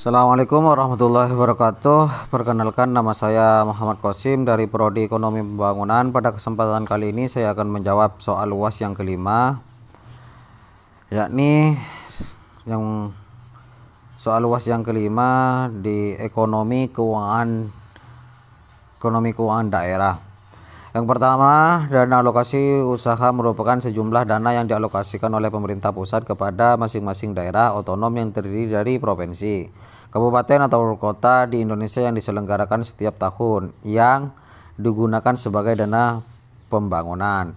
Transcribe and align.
Assalamualaikum 0.00 0.64
warahmatullahi 0.64 1.28
wabarakatuh. 1.28 2.32
Perkenalkan 2.32 2.88
nama 2.88 3.12
saya 3.12 3.68
Muhammad 3.68 4.00
Kosim 4.00 4.48
dari 4.48 4.64
Prodi 4.64 5.04
Ekonomi 5.04 5.44
Pembangunan. 5.44 6.08
Pada 6.08 6.32
kesempatan 6.32 6.88
kali 6.88 7.12
ini 7.12 7.28
saya 7.28 7.52
akan 7.52 7.68
menjawab 7.68 8.16
soal 8.16 8.48
UAS 8.48 8.80
yang 8.80 8.96
kelima, 8.96 9.60
yakni 11.12 11.76
yang 12.64 13.12
soal 14.16 14.40
UAS 14.48 14.72
yang 14.72 14.80
kelima 14.80 15.68
di 15.68 16.16
ekonomi 16.16 16.88
keuangan 16.88 17.68
ekonomi 18.96 19.36
keuangan 19.36 19.68
daerah. 19.68 20.29
Yang 20.90 21.06
pertama, 21.06 21.86
dana 21.86 22.18
alokasi 22.18 22.82
usaha 22.82 23.30
merupakan 23.30 23.78
sejumlah 23.78 24.26
dana 24.26 24.50
yang 24.50 24.66
dialokasikan 24.66 25.30
oleh 25.30 25.46
pemerintah 25.46 25.94
pusat 25.94 26.26
kepada 26.26 26.74
masing-masing 26.74 27.30
daerah 27.30 27.78
otonom 27.78 28.10
yang 28.10 28.34
terdiri 28.34 28.74
dari 28.74 28.98
provinsi, 28.98 29.70
kabupaten 30.10 30.66
atau 30.66 30.98
kota 30.98 31.46
di 31.46 31.62
Indonesia 31.62 32.02
yang 32.02 32.18
diselenggarakan 32.18 32.82
setiap 32.82 33.22
tahun 33.22 33.70
yang 33.86 34.34
digunakan 34.74 35.38
sebagai 35.38 35.78
dana 35.78 36.26
pembangunan. 36.66 37.54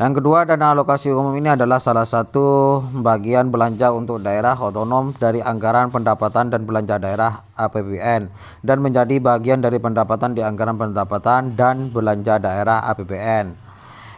Yang 0.00 0.24
kedua, 0.24 0.48
dana 0.48 0.72
alokasi 0.72 1.12
umum 1.12 1.36
ini 1.36 1.52
adalah 1.52 1.76
salah 1.76 2.08
satu 2.08 2.80
bagian 3.04 3.52
belanja 3.52 3.92
untuk 3.92 4.24
daerah 4.24 4.56
otonom 4.56 5.12
dari 5.12 5.44
anggaran 5.44 5.92
pendapatan 5.92 6.48
dan 6.48 6.64
belanja 6.64 6.96
daerah 6.96 7.44
APBN 7.52 8.32
dan 8.64 8.80
menjadi 8.80 9.20
bagian 9.20 9.60
dari 9.60 9.76
pendapatan 9.76 10.32
di 10.32 10.40
anggaran 10.40 10.80
pendapatan 10.80 11.52
dan 11.52 11.92
belanja 11.92 12.40
daerah 12.40 12.80
APBN. 12.96 13.52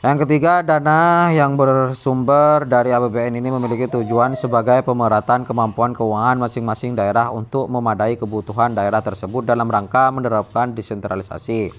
Yang 0.06 0.16
ketiga, 0.22 0.62
dana 0.62 1.34
yang 1.34 1.58
bersumber 1.58 2.62
dari 2.62 2.94
APBN 2.94 3.42
ini 3.42 3.50
memiliki 3.50 3.91
tujuan 3.91 4.38
sebagai 4.38 4.86
pemerataan 4.86 5.42
kemampuan 5.42 5.98
keuangan 5.98 6.46
masing-masing 6.46 6.94
daerah 6.94 7.34
untuk 7.34 7.66
memadai 7.66 8.14
kebutuhan 8.14 8.70
daerah 8.70 9.02
tersebut 9.02 9.42
dalam 9.42 9.66
rangka 9.66 10.14
menerapkan 10.14 10.78
desentralisasi. 10.78 11.74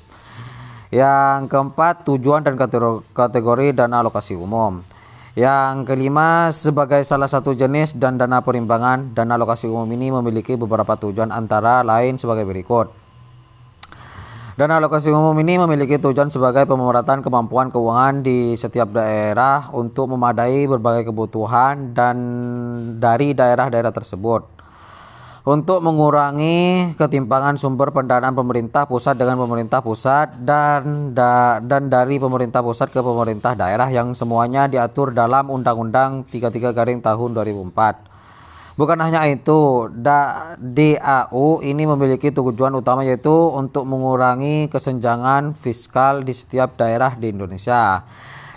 Yang 0.94 1.50
keempat, 1.50 2.06
tujuan 2.06 2.46
dan 2.46 2.54
kategori 2.54 3.74
dana 3.74 4.06
alokasi 4.06 4.38
umum. 4.38 4.86
Yang 5.34 5.90
kelima, 5.90 6.54
sebagai 6.54 7.02
salah 7.02 7.26
satu 7.26 7.58
jenis 7.58 7.98
dan 7.98 8.22
dana 8.22 8.46
perimbangan, 8.46 9.10
dana 9.18 9.34
alokasi 9.34 9.66
umum 9.66 9.90
ini 9.90 10.14
memiliki 10.14 10.54
beberapa 10.54 10.94
tujuan 10.94 11.34
antara 11.34 11.82
lain 11.82 12.22
sebagai 12.22 12.46
berikut. 12.46 12.94
Dana 14.54 14.78
alokasi 14.78 15.10
umum 15.10 15.34
ini 15.42 15.58
memiliki 15.58 15.98
tujuan 15.98 16.30
sebagai 16.30 16.70
pemerataan 16.70 17.26
kemampuan 17.26 17.74
keuangan 17.74 18.22
di 18.22 18.54
setiap 18.54 18.94
daerah 18.94 19.74
untuk 19.74 20.14
memadai 20.14 20.70
berbagai 20.70 21.10
kebutuhan 21.10 21.98
dan 21.98 22.18
dari 23.02 23.34
daerah-daerah 23.34 23.90
tersebut 23.90 24.63
untuk 25.44 25.84
mengurangi 25.84 26.96
ketimpangan 26.96 27.60
sumber 27.60 27.92
pendanaan 27.92 28.32
pemerintah 28.32 28.88
pusat 28.88 29.20
dengan 29.20 29.36
pemerintah 29.36 29.84
pusat 29.84 30.40
dan 30.40 31.12
da, 31.12 31.60
dan 31.60 31.92
dari 31.92 32.16
pemerintah 32.16 32.64
pusat 32.64 32.88
ke 32.88 33.04
pemerintah 33.04 33.52
daerah 33.52 33.92
yang 33.92 34.16
semuanya 34.16 34.72
diatur 34.72 35.12
dalam 35.12 35.52
Undang-Undang 35.52 36.32
33 36.32 36.72
Garing 36.72 37.00
tahun 37.04 37.36
2004. 37.36 38.14
Bukan 38.74 38.98
hanya 39.06 39.28
itu, 39.30 39.92
DAU 40.58 41.62
ini 41.62 41.84
memiliki 41.86 42.34
tujuan 42.34 42.74
utama 42.74 43.06
yaitu 43.06 43.30
untuk 43.54 43.86
mengurangi 43.86 44.66
kesenjangan 44.72 45.54
fiskal 45.54 46.26
di 46.26 46.34
setiap 46.34 46.74
daerah 46.80 47.14
di 47.14 47.30
Indonesia. 47.30 48.02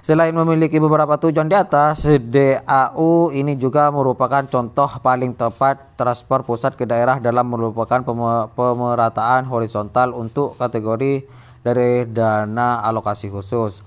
Selain 0.07 0.31
memiliki 0.31 0.79
beberapa 0.79 1.19
tujuan 1.19 1.51
di 1.51 1.59
atas, 1.59 2.07
DAU 2.07 3.35
ini 3.35 3.59
juga 3.59 3.91
merupakan 3.91 4.47
contoh 4.47 4.87
paling 5.03 5.35
tepat 5.35 5.99
transfer 5.99 6.47
pusat 6.47 6.79
ke 6.79 6.87
daerah 6.87 7.19
dalam 7.19 7.51
merupakan 7.51 8.07
pemerataan 8.55 9.51
horizontal 9.51 10.15
untuk 10.15 10.55
kategori 10.62 11.27
dari 11.67 12.07
dana 12.07 12.87
alokasi 12.87 13.34
khusus. 13.34 13.83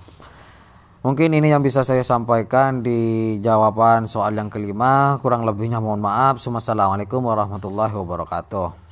Mungkin 1.07 1.39
ini 1.39 1.55
yang 1.55 1.63
bisa 1.63 1.87
saya 1.87 2.03
sampaikan 2.03 2.83
di 2.83 3.39
jawaban 3.39 4.11
soal 4.11 4.35
yang 4.35 4.51
kelima. 4.51 5.23
Kurang 5.23 5.47
lebihnya 5.47 5.79
mohon 5.79 6.03
maaf. 6.03 6.43
Wassalamualaikum 6.43 7.23
warahmatullahi 7.23 7.95
wabarakatuh. 7.95 8.88